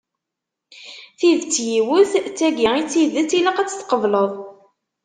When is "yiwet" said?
1.69-2.11